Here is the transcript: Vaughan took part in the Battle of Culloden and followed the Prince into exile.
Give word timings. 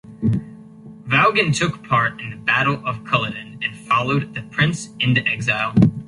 Vaughan 1.05 1.51
took 1.51 1.87
part 1.87 2.19
in 2.19 2.31
the 2.31 2.35
Battle 2.35 2.81
of 2.87 3.03
Culloden 3.05 3.59
and 3.61 3.77
followed 3.77 4.33
the 4.33 4.41
Prince 4.41 4.89
into 4.99 5.23
exile. 5.27 5.75